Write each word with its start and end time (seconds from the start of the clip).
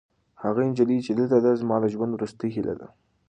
هغه 0.43 0.61
نجلۍ 0.69 0.97
چې 1.05 1.11
دلته 1.19 1.37
ده، 1.45 1.51
زما 1.61 1.75
د 1.81 1.85
ژوند 1.93 2.11
وروستۍ 2.13 2.49
هیله 2.55 2.73
ده. 2.79 2.87